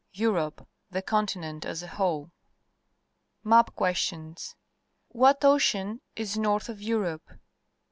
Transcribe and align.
EUROPE 0.13 0.61
Y 0.61 0.65
THE 0.89 1.03
CONTINENT 1.03 1.63
AS 1.63 1.83
A 1.83 1.87
WHOLE 1.89 2.31
Map 3.43 3.75
Questions.— 3.75 4.55
What 5.09 5.45
ocean 5.45 6.01
is 6.15 6.39
north 6.39 6.69
of 6.69 6.81
Europe? 6.81 7.29